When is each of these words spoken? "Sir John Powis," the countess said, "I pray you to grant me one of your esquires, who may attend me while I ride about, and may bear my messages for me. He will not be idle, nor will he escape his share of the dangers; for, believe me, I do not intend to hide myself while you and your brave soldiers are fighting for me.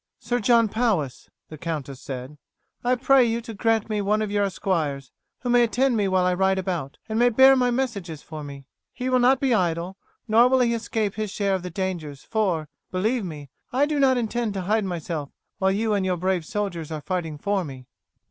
"Sir 0.19 0.39
John 0.39 0.67
Powis," 0.67 1.29
the 1.49 1.59
countess 1.59 2.01
said, 2.01 2.39
"I 2.83 2.95
pray 2.95 3.23
you 3.23 3.39
to 3.41 3.53
grant 3.53 3.87
me 3.87 4.01
one 4.01 4.23
of 4.23 4.31
your 4.31 4.45
esquires, 4.45 5.11
who 5.41 5.49
may 5.51 5.61
attend 5.61 5.95
me 5.95 6.07
while 6.07 6.25
I 6.25 6.33
ride 6.33 6.57
about, 6.57 6.97
and 7.07 7.19
may 7.19 7.29
bear 7.29 7.55
my 7.55 7.69
messages 7.69 8.23
for 8.23 8.43
me. 8.43 8.65
He 8.93 9.09
will 9.09 9.19
not 9.19 9.39
be 9.39 9.53
idle, 9.53 9.97
nor 10.27 10.47
will 10.49 10.61
he 10.61 10.73
escape 10.73 11.13
his 11.13 11.29
share 11.29 11.53
of 11.53 11.61
the 11.61 11.69
dangers; 11.69 12.23
for, 12.23 12.67
believe 12.89 13.23
me, 13.23 13.51
I 13.71 13.85
do 13.85 13.99
not 13.99 14.17
intend 14.17 14.55
to 14.55 14.61
hide 14.61 14.85
myself 14.85 15.29
while 15.59 15.71
you 15.71 15.93
and 15.93 16.03
your 16.03 16.17
brave 16.17 16.47
soldiers 16.47 16.91
are 16.91 17.01
fighting 17.01 17.37
for 17.37 17.63
me. 17.63 17.85